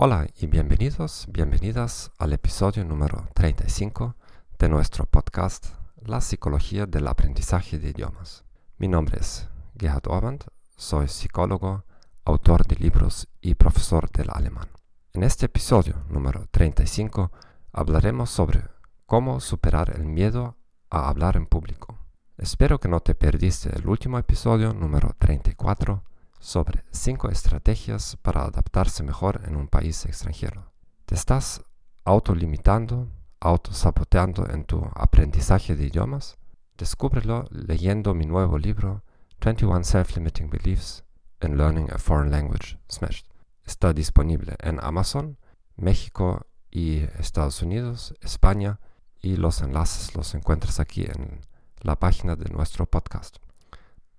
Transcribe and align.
Hola 0.00 0.28
y 0.38 0.46
bienvenidos, 0.46 1.26
bienvenidas 1.28 2.12
al 2.18 2.32
episodio 2.32 2.84
número 2.84 3.26
35 3.34 4.14
de 4.56 4.68
nuestro 4.68 5.06
podcast 5.06 5.70
La 6.06 6.20
psicología 6.20 6.86
del 6.86 7.08
aprendizaje 7.08 7.80
de 7.80 7.88
idiomas. 7.88 8.44
Mi 8.76 8.86
nombre 8.86 9.18
es 9.18 9.48
Gerhard 9.76 10.06
Orband, 10.06 10.44
soy 10.76 11.08
psicólogo, 11.08 11.84
autor 12.24 12.64
de 12.64 12.76
libros 12.76 13.26
y 13.40 13.56
profesor 13.56 14.08
del 14.12 14.28
alemán. 14.30 14.68
En 15.14 15.24
este 15.24 15.46
episodio 15.46 15.96
número 16.08 16.46
35 16.52 17.32
hablaremos 17.72 18.30
sobre 18.30 18.62
cómo 19.04 19.40
superar 19.40 19.96
el 19.96 20.04
miedo 20.04 20.58
a 20.90 21.08
hablar 21.08 21.36
en 21.36 21.46
público. 21.46 21.98
Espero 22.36 22.78
que 22.78 22.86
no 22.86 23.00
te 23.00 23.16
perdiste 23.16 23.76
el 23.76 23.88
último 23.88 24.16
episodio 24.16 24.72
número 24.72 25.16
34 25.18 26.04
sobre 26.40 26.84
5 26.92 27.30
estrategias 27.30 28.16
para 28.22 28.42
adaptarse 28.42 29.02
mejor 29.02 29.42
en 29.46 29.56
un 29.56 29.68
país 29.68 30.04
extranjero. 30.06 30.72
¿Te 31.04 31.14
estás 31.14 31.62
autolimitando, 32.04 33.08
autosaboteando 33.40 34.48
en 34.50 34.64
tu 34.64 34.84
aprendizaje 34.94 35.76
de 35.76 35.86
idiomas? 35.86 36.38
Descúbrelo 36.76 37.44
leyendo 37.50 38.14
mi 38.14 38.26
nuevo 38.26 38.58
libro 38.58 39.02
21 39.40 39.84
Self-Limiting 39.84 40.50
Beliefs 40.50 41.04
in 41.42 41.56
Learning 41.56 41.90
a 41.92 41.98
Foreign 41.98 42.30
Language 42.30 42.78
Smashed. 42.90 43.26
Está 43.64 43.92
disponible 43.92 44.56
en 44.60 44.78
Amazon, 44.82 45.38
México 45.76 46.46
y 46.70 46.98
Estados 47.18 47.62
Unidos, 47.62 48.14
España 48.20 48.80
y 49.20 49.36
los 49.36 49.60
enlaces 49.60 50.14
los 50.14 50.34
encuentras 50.34 50.80
aquí 50.80 51.04
en 51.04 51.40
la 51.80 51.98
página 51.98 52.36
de 52.36 52.50
nuestro 52.50 52.86
podcast. 52.86 53.36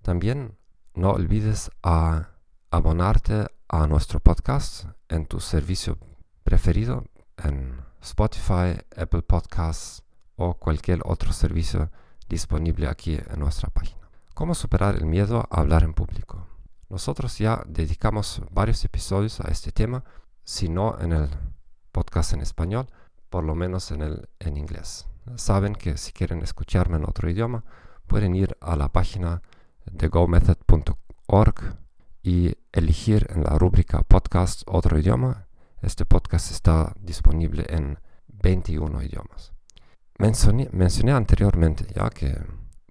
También 0.02 0.56
no 0.94 1.10
olvides 1.10 1.70
a 1.82 2.30
abonarte 2.70 3.46
a 3.68 3.86
nuestro 3.86 4.20
podcast 4.20 4.86
en 5.08 5.26
tu 5.26 5.40
servicio 5.40 5.98
preferido 6.42 7.04
en 7.36 7.80
Spotify, 8.02 8.80
Apple 8.96 9.22
Podcasts 9.22 10.02
o 10.36 10.54
cualquier 10.54 11.00
otro 11.04 11.32
servicio 11.32 11.90
disponible 12.28 12.88
aquí 12.88 13.14
en 13.14 13.38
nuestra 13.38 13.70
página. 13.70 14.10
¿Cómo 14.34 14.54
superar 14.54 14.96
el 14.96 15.06
miedo 15.06 15.46
a 15.50 15.60
hablar 15.60 15.84
en 15.84 15.94
público? 15.94 16.46
Nosotros 16.88 17.38
ya 17.38 17.62
dedicamos 17.66 18.42
varios 18.50 18.84
episodios 18.84 19.40
a 19.40 19.48
este 19.50 19.70
tema, 19.70 20.04
si 20.44 20.68
no 20.68 20.98
en 20.98 21.12
el 21.12 21.28
podcast 21.92 22.32
en 22.32 22.40
español, 22.40 22.88
por 23.28 23.44
lo 23.44 23.54
menos 23.54 23.90
en 23.92 24.02
el 24.02 24.28
en 24.40 24.56
inglés. 24.56 25.06
Saben 25.36 25.74
que 25.74 25.96
si 25.96 26.12
quieren 26.12 26.42
escucharme 26.42 26.96
en 26.96 27.04
otro 27.04 27.30
idioma, 27.30 27.64
pueden 28.06 28.34
ir 28.34 28.56
a 28.60 28.74
la 28.74 28.88
página 28.88 29.42
de 29.86 30.08
gomethod.org 30.08 31.78
y 32.22 32.54
elegir 32.72 33.26
en 33.30 33.44
la 33.44 33.58
rúbrica 33.58 34.02
podcast 34.02 34.62
otro 34.66 34.98
idioma. 34.98 35.46
Este 35.80 36.04
podcast 36.04 36.50
está 36.50 36.94
disponible 37.00 37.64
en 37.68 37.98
21 38.28 39.02
idiomas. 39.02 39.52
Mencioné, 40.18 40.68
mencioné 40.72 41.12
anteriormente 41.12 41.86
ya 41.94 42.10
que 42.10 42.36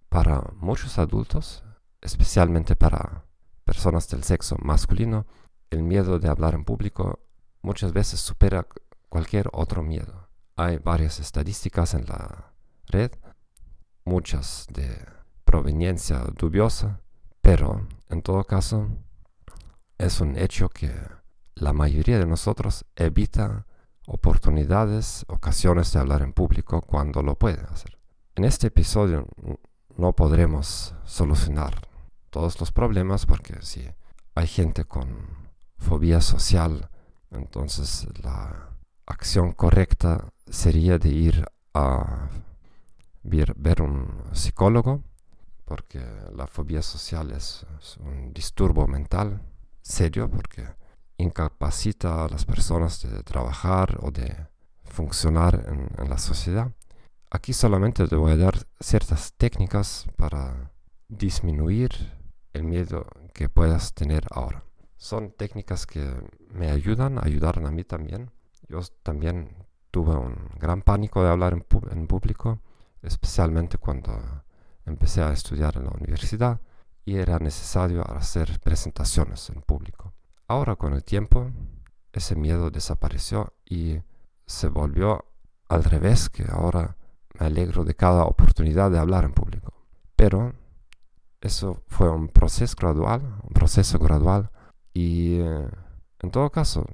para 0.10 0.42
muchos 0.56 0.98
adultos, 0.98 1.64
especialmente 2.02 2.76
para 2.76 3.26
personas 3.64 4.10
del 4.10 4.24
sexo 4.24 4.56
masculino, 4.60 5.28
el 5.70 5.84
miedo 5.84 6.18
de 6.18 6.30
hablar 6.30 6.56
en 6.56 6.66
público 6.66 7.20
muchas 7.62 7.94
veces 7.94 8.20
supera 8.20 8.66
cualquier 9.10 9.50
otro 9.54 9.84
miedo. 9.84 10.30
Hay 10.56 10.78
varias 10.78 11.20
estadísticas 11.20 11.94
en 11.94 12.06
la 12.06 12.54
red, 12.88 13.12
muchas 14.06 14.66
de 14.74 15.19
proveniencia 15.50 16.20
dubiosa, 16.38 17.02
pero 17.42 17.88
en 18.10 18.22
todo 18.22 18.44
caso 18.44 18.88
es 19.98 20.22
un 20.22 20.38
hecho 20.38 20.70
que 20.70 20.94
la 21.56 21.74
mayoría 21.74 22.20
de 22.20 22.28
nosotros 22.28 22.86
evita 22.96 23.66
oportunidades, 24.06 25.26
ocasiones 25.28 25.92
de 25.92 26.02
hablar 26.02 26.22
en 26.22 26.34
público 26.34 26.84
cuando 26.84 27.24
lo 27.24 27.34
puede 27.34 27.62
hacer. 27.62 27.98
En 28.36 28.44
este 28.44 28.68
episodio 28.68 29.26
no 29.98 30.14
podremos 30.14 30.94
solucionar 31.04 31.90
todos 32.30 32.60
los 32.60 32.72
problemas 32.72 33.26
porque 33.26 33.56
si 33.64 33.90
hay 34.36 34.46
gente 34.46 34.86
con 34.86 35.08
fobia 35.80 36.22
social, 36.22 36.92
entonces 37.32 38.08
la 38.22 38.70
acción 39.08 39.54
correcta 39.54 40.32
sería 40.46 41.00
de 41.00 41.10
ir 41.10 41.46
a 41.74 42.30
ver, 43.24 43.56
ver 43.58 43.82
un 43.82 44.26
psicólogo 44.32 45.09
porque 45.70 46.04
la 46.36 46.48
fobia 46.48 46.82
social 46.82 47.30
es, 47.30 47.64
un 48.00 48.34
disturbo 48.34 48.88
mental 48.88 49.40
serio 49.84 50.28
porque 50.28 50.66
incapacita 51.18 52.26
a 52.26 52.28
las 52.28 52.44
personas 52.44 53.00
de 53.04 53.22
trabajar 53.22 54.00
o 54.02 54.10
de 54.10 54.36
funcionar 54.84 55.54
en, 55.68 56.10
la 56.10 56.18
sociedad. 56.18 56.72
Aquí 57.30 57.54
solamente 57.54 58.08
te 58.08 58.16
voy 58.16 58.32
a 58.32 58.38
dar 58.38 58.56
ciertas 58.80 59.34
técnicas 59.38 60.08
para 60.18 60.72
disminuir 61.08 61.92
el 62.54 62.64
miedo 62.64 63.06
que 63.36 63.48
puedas 63.48 63.94
tener 63.94 64.26
ahora. 64.32 64.64
Son 64.98 65.32
técnicas 65.32 65.86
que 65.86 66.04
me 66.52 66.72
ayudan, 66.72 67.24
ayudaron 67.24 67.68
a 67.68 67.72
mí 67.72 67.84
también. 67.84 68.32
Yo 68.68 68.80
también 69.04 69.68
tuve 69.92 70.16
un 70.16 70.36
gran 70.58 70.82
pánico 70.82 71.22
de 71.24 71.30
hablar 71.30 71.54
en, 71.54 71.64
en 71.92 72.08
público, 72.08 72.60
especialmente 73.04 73.78
cuando 73.78 74.44
empecé 74.90 75.22
a 75.22 75.32
estudiar 75.32 75.78
en 75.78 75.86
la 75.86 75.92
universidad 75.92 76.60
y 77.06 77.18
era 77.18 77.40
necesario 77.40 78.04
hacer 78.12 78.60
presentaciones 78.60 79.50
en 79.50 79.62
público. 79.62 80.14
Ahora 80.48 80.76
con 80.76 80.94
el 80.94 81.04
tiempo 81.04 81.52
ese 82.12 82.36
miedo 82.36 82.70
desapareció 82.70 83.54
y 83.66 84.00
se 84.46 84.68
volvió 84.68 85.26
al 85.68 85.84
revés, 85.84 86.30
que 86.30 86.46
ahora 86.50 86.98
me 87.40 87.46
alegro 87.46 87.86
de 87.86 87.96
cada 87.96 88.24
oportunidad 88.24 88.92
de 88.92 89.00
hablar 89.00 89.24
en 89.24 89.34
público. 89.34 89.74
Pero 90.16 90.54
eso 91.42 91.84
fue 91.88 92.10
un 92.10 92.28
proceso 92.28 92.76
gradual, 92.78 93.22
un 93.44 93.54
proceso 93.54 94.00
gradual 94.00 94.52
y 94.94 95.40
eh, 95.40 95.70
en 96.20 96.32
todo 96.32 96.50
caso 96.50 96.86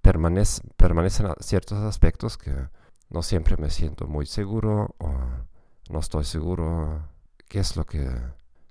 permanece, 0.00 0.62
permanecen 0.76 1.28
ciertos 1.40 1.78
aspectos 1.78 2.36
que 2.36 2.68
no 3.10 3.22
siempre 3.22 3.56
me 3.56 3.70
siento 3.70 4.06
muy 4.06 4.26
seguro 4.26 4.94
o 4.98 5.14
no 5.90 6.00
estoy 6.00 6.24
seguro 6.24 7.08
qué 7.52 7.58
es 7.58 7.76
lo 7.76 7.84
que 7.84 8.08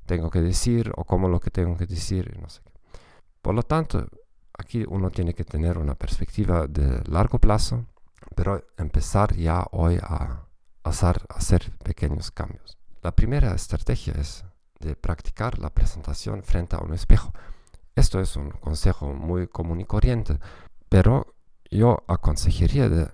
tengo 0.08 0.31
que 0.31 0.42
decir 0.42 0.92
o 0.96 1.06
cómo 1.06 1.30
lo 1.30 1.40
que 1.40 1.52
tengo 1.52 1.78
que 1.78 1.86
decir 1.86 2.36
no 2.42 2.50
sé 2.50 2.62
Por 3.44 3.53
lo 3.53 3.62
tanto, 3.62 4.08
aquí 4.58 4.84
uno 4.88 5.12
tiene 5.12 5.36
que 5.36 5.44
tener 5.44 5.78
una 5.78 5.94
perspectiva 5.94 6.66
de 6.66 7.03
largo 7.08 7.38
plazo, 7.38 7.86
pero 8.36 8.66
empezar 8.78 9.36
ya 9.36 9.68
hoy 9.72 10.00
a 10.02 10.47
hacer, 10.84 11.22
hacer 11.30 11.78
pequeños 11.84 12.31
cambios. 12.31 12.80
La 13.03 13.12
primera 13.12 13.53
estrategia 13.53 14.16
es 14.18 14.46
de 14.80 14.96
practicar 14.96 15.59
la 15.59 15.70
presentación 15.70 16.41
frente 16.41 16.75
a 16.75 16.80
un 16.80 16.96
espejo. 16.96 17.31
Esto 17.96 18.20
es 18.20 18.36
un 18.36 18.50
consejo 18.50 19.14
muy 19.14 19.47
común 19.47 19.80
y 19.80 19.86
corriente, 19.86 20.40
pero 20.90 21.36
yo 21.70 22.03
aconsejaría 22.08 22.90
de 22.90 23.11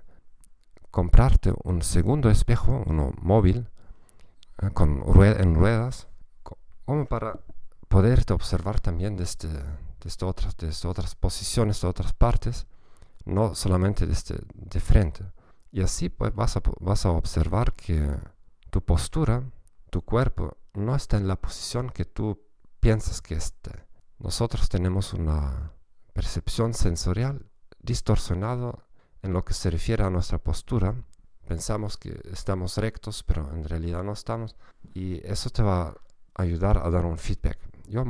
comprarte 0.90 1.52
un 1.62 1.82
segundo 1.82 2.30
espejo, 2.30 2.82
uno 2.86 3.12
móvil, 3.20 3.68
eh, 4.62 4.70
con 4.72 5.02
en 5.18 5.54
ruedas, 5.54 6.08
como 6.84 7.06
para 7.06 7.40
poderte 7.88 8.32
observar 8.32 8.80
también 8.80 9.16
desde, 9.16 9.48
desde, 10.00 10.26
otras, 10.26 11.14
posiciones, 11.14 11.80
de 11.80 11.88
otras 11.88 12.12
partes, 12.12 12.66
no 13.24 13.54
solamente 13.54 14.06
desde 14.06 14.36
de 14.54 14.80
frente. 14.80 15.24
Y 15.70 15.82
así 15.82 16.08
pues 16.08 16.34
vas 16.34 16.56
a, 16.56 16.62
vas 16.80 17.06
a 17.06 17.10
observar 17.10 17.74
que 17.74 18.16
tu 18.70 18.82
postura, 18.82 19.42
tu 19.90 20.02
cuerpo, 20.02 20.56
no 20.74 20.94
está 20.94 21.16
en 21.16 21.28
la 21.28 21.36
posición 21.36 21.90
que 21.90 22.04
tú 22.04 22.40
piensas 22.80 23.20
que 23.20 23.34
esté. 23.34 23.86
Nosotros 24.18 24.68
tenemos 24.68 25.12
una 25.12 25.72
percepción 26.12 26.74
sensorial 26.74 27.46
distorsionada 27.80 28.84
en 29.22 29.32
lo 29.32 29.44
que 29.44 29.54
se 29.54 29.70
refiere 29.70 30.04
a 30.04 30.10
nuestra 30.10 30.38
postura 30.38 30.94
pensamos 31.48 31.96
que 31.96 32.20
estamos 32.30 32.76
rectos, 32.76 33.22
pero 33.22 33.50
en 33.52 33.64
realidad 33.64 34.04
no 34.04 34.12
estamos. 34.12 34.54
Y 34.92 35.26
eso 35.26 35.48
te 35.48 35.62
va 35.62 35.94
a 36.34 36.42
ayudar 36.42 36.76
a 36.78 36.90
dar 36.90 37.06
un 37.06 37.16
feedback. 37.16 37.58
Yo 37.88 38.04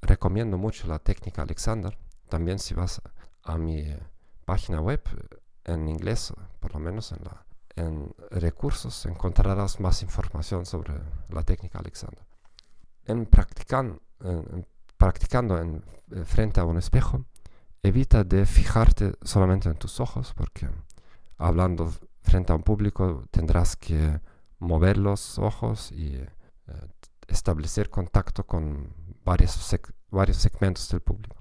recomiendo 0.00 0.56
mucho 0.56 0.88
la 0.88 0.98
técnica 0.98 1.42
Alexander. 1.42 1.96
También 2.30 2.58
si 2.58 2.72
vas 2.72 3.02
a 3.44 3.58
mi 3.58 3.84
página 4.46 4.80
web 4.80 5.02
en 5.64 5.86
inglés, 5.86 6.32
por 6.60 6.72
lo 6.72 6.80
menos 6.80 7.12
en, 7.12 7.22
la, 7.24 7.44
en 7.76 8.14
recursos, 8.30 9.04
encontrarás 9.04 9.78
más 9.78 10.02
información 10.02 10.64
sobre 10.64 10.94
la 11.28 11.42
técnica 11.42 11.78
Alexander. 11.78 12.24
En, 13.04 13.26
practican, 13.26 14.00
en 14.20 14.66
practicando 14.96 15.58
en, 15.58 15.84
eh, 16.12 16.24
frente 16.24 16.60
a 16.60 16.64
un 16.64 16.78
espejo, 16.78 17.26
evita 17.82 18.24
de 18.24 18.46
fijarte 18.46 19.12
solamente 19.22 19.68
en 19.68 19.74
tus 19.74 20.00
ojos, 20.00 20.32
porque 20.34 20.70
hablando 21.38 21.92
frente 22.22 22.52
a 22.52 22.56
un 22.56 22.62
público 22.62 23.24
tendrás 23.30 23.76
que 23.76 24.20
mover 24.58 24.96
los 24.96 25.38
ojos 25.38 25.90
y 25.92 26.14
eh, 26.16 26.28
establecer 27.28 27.90
contacto 27.90 28.44
con 28.46 28.94
varios, 29.24 29.76
varios 30.10 30.36
segmentos 30.36 30.88
del 30.88 31.00
público. 31.00 31.36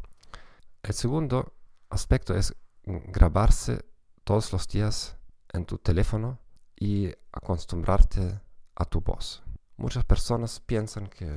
El 0.83 0.93
segundo 0.93 1.53
aspecto 1.89 2.35
es 2.35 2.55
grabarse 2.83 3.85
todos 4.23 4.51
los 4.51 4.67
días 4.67 5.17
en 5.53 5.65
tu 5.65 5.77
teléfono 5.77 6.39
y 6.75 7.11
acostumbrarte 7.31 8.41
a 8.75 8.85
tu 8.85 9.01
voz. 9.01 9.43
Muchas 9.77 10.03
personas 10.05 10.59
piensan 10.59 11.07
que 11.07 11.29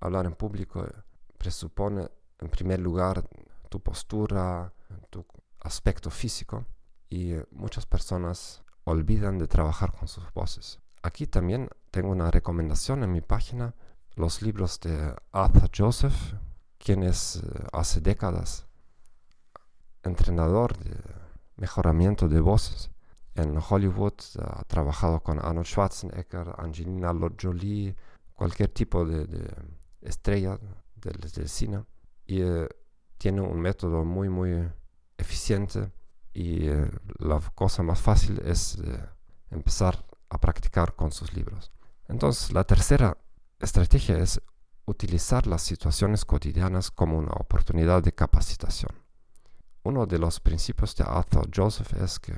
hablar 0.00 0.26
en 0.26 0.34
público 0.34 0.86
presupone 1.38 2.08
en 2.38 2.48
primer 2.48 2.80
lugar 2.80 3.26
tu 3.68 3.80
postura, 3.80 4.72
tu 5.10 5.24
aspecto 5.60 6.10
físico 6.10 6.66
y 7.08 7.34
muchas 7.50 7.86
personas 7.86 8.62
olvidan 8.84 9.38
de 9.38 9.46
trabajar 9.46 9.92
con 9.92 10.08
sus 10.08 10.32
voces. 10.32 10.80
Aquí 11.02 11.26
también 11.26 11.68
tengo 11.90 12.10
una 12.10 12.30
recomendación 12.30 13.02
en 13.02 13.12
mi 13.12 13.20
página, 13.20 13.74
los 14.14 14.42
libros 14.42 14.78
de 14.80 15.14
Arthur 15.32 15.70
Joseph, 15.76 16.34
quien 16.78 17.02
es 17.02 17.36
eh, 17.36 17.64
hace 17.72 18.00
décadas 18.00 18.66
entrenador 20.02 20.76
de 20.78 20.96
mejoramiento 21.56 22.28
de 22.28 22.40
voces. 22.40 22.90
En 23.34 23.56
Hollywood 23.56 24.14
ha 24.40 24.64
trabajado 24.64 25.20
con 25.20 25.38
Arnold 25.38 25.66
Schwarzenegger, 25.66 26.54
Angelina 26.58 27.14
Jolie, 27.40 27.96
cualquier 28.34 28.68
tipo 28.68 29.04
de, 29.06 29.26
estrella 30.02 30.58
del, 30.96 31.48
cine. 31.48 31.84
Y 32.26 32.42
eh, 32.42 32.68
tiene 33.16 33.40
un 33.40 33.60
método 33.60 34.04
muy, 34.04 34.28
muy 34.28 34.68
eficiente. 35.16 35.90
Y 36.32 36.68
eh, 36.68 36.90
la 37.18 37.40
cosa 37.54 37.82
más 37.82 38.00
fácil 38.00 38.40
es 38.44 38.78
empezar 39.50 40.04
a 40.30 40.38
practicar 40.38 40.94
con 40.94 41.12
sus 41.12 41.34
libros. 41.34 41.70
Entonces, 42.08 42.52
la 42.52 42.64
tercera 42.64 43.16
estrategia 43.58 44.18
es 44.18 44.40
utilizar 44.86 45.46
las 45.46 45.62
situaciones 45.62 46.24
cotidianas 46.24 46.90
como 46.90 47.18
una 47.18 47.32
oportunidad 47.32 48.02
de 48.02 48.12
capacitación. 48.12 48.92
Uno 49.84 50.06
de 50.06 50.18
los 50.18 50.40
principios 50.40 50.94
de 50.96 51.04
Arthur 51.06 51.48
Joseph 51.54 51.92
es 51.94 52.18
que 52.18 52.34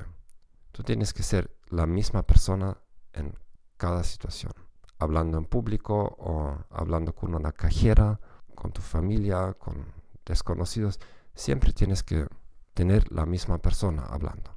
tú 0.71 0.83
tienes 0.83 1.13
que 1.13 1.23
ser 1.23 1.55
la 1.69 1.85
misma 1.85 2.23
persona 2.23 2.77
en 3.13 3.37
cada 3.77 4.03
situación. 4.03 4.53
Hablando 4.99 5.37
en 5.37 5.45
público 5.45 6.15
o 6.19 6.57
hablando 6.69 7.13
con 7.13 7.35
una 7.35 7.51
cajera, 7.51 8.19
con 8.55 8.71
tu 8.71 8.81
familia, 8.81 9.53
con 9.53 9.85
desconocidos, 10.25 10.99
siempre 11.33 11.73
tienes 11.73 12.03
que 12.03 12.27
tener 12.75 13.11
la 13.11 13.25
misma 13.25 13.57
persona 13.57 14.03
hablando. 14.03 14.51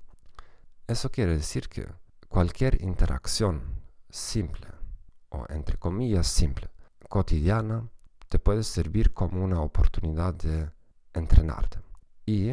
Eso 0.86 1.10
quiere 1.10 1.32
decir 1.32 1.68
que 1.68 1.88
cualquier 2.28 2.82
interacción 2.82 3.62
simple, 4.10 4.66
o 5.30 5.46
entre 5.48 5.78
comillas 5.78 6.26
simple, 6.26 6.68
cotidiana, 7.08 7.88
te 8.28 8.38
puede 8.38 8.64
servir 8.64 9.14
como 9.14 9.42
una 9.42 9.62
oportunidad 9.62 10.34
de 10.34 10.70
entrenarte. 11.14 11.78
Y 12.26 12.50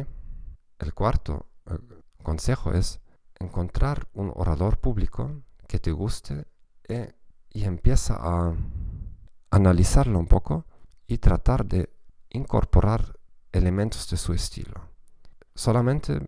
el 0.78 0.94
cuarto 0.94 1.48
eh, 1.66 1.78
consejo 2.22 2.72
es 2.72 3.00
encontrar 3.38 4.08
un 4.14 4.32
orador 4.34 4.78
público 4.78 5.42
que 5.68 5.78
te 5.78 5.90
guste 5.92 6.46
eh, 6.88 7.12
y 7.50 7.64
empieza 7.64 8.16
a 8.18 8.54
analizarlo 9.50 10.18
un 10.18 10.26
poco 10.26 10.64
y 11.06 11.18
tratar 11.18 11.66
de 11.66 11.90
incorporar 12.30 13.18
elementos 13.52 14.08
de 14.10 14.16
su 14.16 14.32
estilo. 14.32 14.95
Solamente 15.56 16.20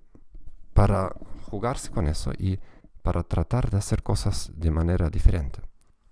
para 0.73 1.15
jugarse 1.51 1.91
con 1.91 2.09
eso 2.09 2.33
y 2.39 2.59
para 3.03 3.23
tratar 3.23 3.71
de 3.71 3.77
hacer 3.77 4.03
cosas 4.03 4.51
de 4.55 4.71
manera 4.71 5.11
diferente. 5.11 5.61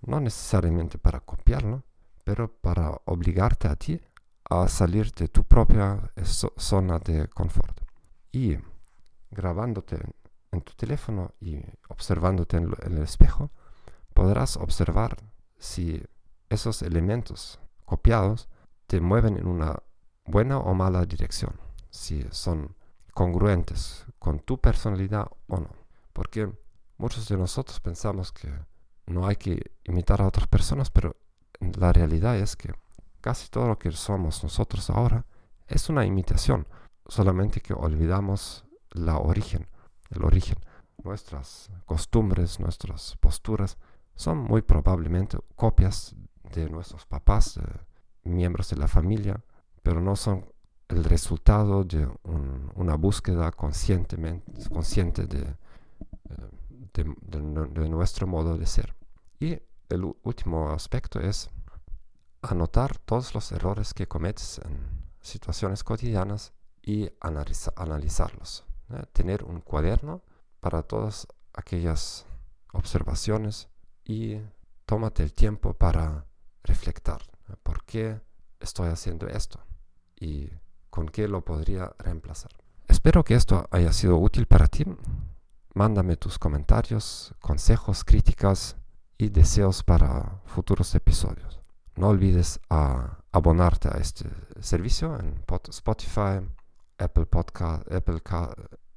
No 0.01 0.19
necesariamente 0.19 0.99
para 0.99 1.19
copiarlo, 1.19 1.83
pero 2.23 2.51
para 2.51 2.91
obligarte 3.05 3.67
a 3.67 3.75
ti 3.75 3.99
a 4.49 4.67
salir 4.67 5.11
de 5.13 5.27
tu 5.29 5.43
propia 5.43 6.11
eh, 6.15 6.23
zona 6.25 6.99
de 6.99 7.27
confort 7.27 7.81
y 8.31 8.55
grabándote 9.31 9.97
en 10.51 10.61
tu 10.61 10.73
teléfono 10.73 11.33
y 11.41 11.59
observándote 11.89 12.57
en, 12.57 12.71
el 12.83 12.99
espejo, 12.99 13.49
podrás 14.13 14.57
observar 14.57 15.17
si 15.57 16.03
esos 16.49 16.83
elementos 16.83 17.59
copiados 17.83 18.47
te 18.85 19.01
mueven 19.01 19.37
en 19.37 19.47
una 19.47 19.81
buena 20.25 20.59
o 20.59 20.75
mala 20.75 21.05
dirección, 21.05 21.59
si 21.89 22.25
son 22.29 22.75
congruentes 23.17 24.05
con 24.19 24.39
tu 24.39 24.61
personalidad 24.61 25.25
o 25.47 25.57
no. 25.57 25.71
Porque 26.13 26.53
muchos 26.99 27.27
de 27.27 27.35
nosotros 27.35 27.79
pensamos 27.79 28.31
que 28.31 28.47
no 29.07 29.25
hay 29.25 29.37
que 29.37 29.71
imitar 29.85 30.21
a 30.21 30.27
otras 30.27 30.47
personas, 30.47 30.91
pero 30.91 31.15
la 31.59 31.91
realidad 31.91 32.37
es 32.37 32.55
que 32.55 32.71
casi 33.19 33.49
todo 33.49 33.69
lo 33.69 33.79
que 33.79 33.91
somos 33.91 34.43
nosotros 34.43 34.91
ahora 34.91 35.25
es 35.65 35.89
una 35.89 36.05
imitación 36.05 36.67
solamente 37.07 37.59
que 37.59 37.73
olvidamos 37.73 38.65
la 38.91 39.17
origen, 39.17 39.67
el 40.11 40.23
origen. 40.23 40.59
Nuestras 41.03 41.71
costumbres, 41.85 42.59
nuestras 42.59 43.17
posturas 43.17 43.79
son 44.13 44.37
muy 44.37 44.61
probablemente 44.61 45.39
copias 45.55 46.15
de 46.53 46.69
nuestros 46.69 47.07
papás, 47.07 47.59
miembros 48.21 48.69
de 48.69 48.75
la 48.75 48.87
familia, 48.87 49.43
pero 49.81 50.01
no 50.01 50.15
son 50.15 50.45
el 50.89 51.03
resultado 51.03 51.83
de 51.83 52.07
una 52.75 52.95
búsqueda 52.95 53.51
conscientemente, 53.51 54.51
consciente 54.69 55.27
de, 55.27 55.55
de 56.93 57.89
nuestro 57.89 58.27
modo 58.27 58.57
de 58.57 58.65
ser. 58.65 58.95
Y 59.39 59.59
el 59.89 60.15
último 60.23 60.71
aspecto 60.71 61.19
es 61.19 61.49
anotar 62.41 62.97
todos 62.99 63.33
los 63.33 63.51
errores 63.51 63.93
que 63.93 64.07
cometes 64.07 64.59
en 64.59 65.07
situaciones 65.21 65.83
cotidianas 65.83 66.53
y 66.81 67.09
analizarlos. 67.19 68.65
Tener 69.11 69.43
un 69.43 69.59
cuaderno 69.61 70.23
para 70.59 70.83
todas 70.83 71.27
aquellas 71.53 72.25
observaciones 72.71 73.67
y 74.05 74.39
tómate 74.85 75.23
el 75.23 75.33
tiempo 75.33 75.73
para 75.73 76.25
reflectar. 76.63 77.21
¿Por 77.63 77.83
qué 77.83 78.21
estoy 78.59 78.89
haciendo 78.89 79.27
esto? 79.27 79.59
¿Y 80.19 80.49
con 80.97 81.09
qué 81.09 81.27
lo 81.27 81.45
podría 81.45 81.93
reemplazar? 81.99 82.49
Espero 82.87 83.23
que 83.23 83.35
esto 83.35 83.67
haya 83.69 83.93
sido 83.93 84.17
útil 84.17 84.47
para 84.47 84.67
ti. 84.67 84.83
Mándame 85.75 86.17
tus 86.17 86.39
comentarios, 86.39 87.35
consejos, 87.39 88.03
críticas 88.03 88.77
y 89.15 89.29
deseos 89.29 89.83
para 89.83 90.41
futuros 90.45 90.95
episodios. 90.95 91.61
No 91.95 92.07
olvides 92.07 92.59
a 92.71 93.19
abonarte 93.31 93.89
a 93.89 93.99
este 93.99 94.27
servicio 94.59 95.19
en 95.19 95.43
Spotify, 95.69 96.49
Apple 96.97 97.27
Podcast, 97.27 97.91
Apple, 97.91 98.19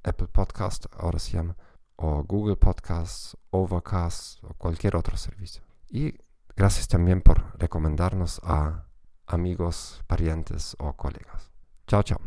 Apple 0.02 0.28
Podcast 0.28 0.87
ahora 0.97 1.19
se 1.19 1.33
llama, 1.33 1.54
o 1.97 2.25
Google 2.25 2.57
Podcast, 2.57 3.35
Overcast 3.50 4.42
o 4.45 4.54
cualquier 4.54 4.97
otro 4.97 5.19
servicio. 5.19 5.62
Y 5.90 6.14
gracias 6.57 6.88
también 6.88 7.21
por 7.21 7.59
recomendarnos 7.59 8.40
a 8.42 8.87
amigos, 9.26 10.02
parientes 10.07 10.75
o 10.78 10.95
colegas. 10.95 11.50
Tchau, 11.90 12.02
tchau. 12.04 12.20